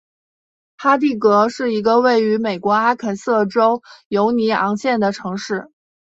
[0.77, 5.69] 哈蒂格是一个位于美国阿肯色州犹尼昂县的城市。